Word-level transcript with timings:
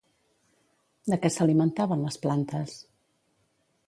De 1.13 1.19
què 1.25 1.29
s'alimentaven 1.35 2.01
les 2.05 2.17
plantes? 2.23 2.73